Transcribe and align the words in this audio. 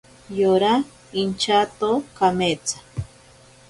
Yora 0.39 0.73
inchato 1.21 1.89
kametsa. 2.17 2.77